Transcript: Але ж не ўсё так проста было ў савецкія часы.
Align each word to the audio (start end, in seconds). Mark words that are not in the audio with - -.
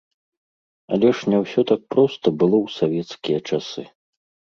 Але 0.97 1.11
ж 1.19 1.29
не 1.35 1.43
ўсё 1.43 1.61
так 1.73 1.81
проста 1.97 2.35
было 2.41 2.57
ў 2.65 2.79
савецкія 2.81 3.39
часы. 3.49 3.91